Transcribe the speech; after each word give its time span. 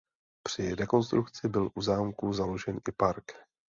Při 0.43 0.75
rekonstrukci 0.75 1.47
byl 1.47 1.69
u 1.75 1.81
zámku 1.81 2.33
založen 2.33 2.75
i 2.89 2.91
park. 2.97 3.31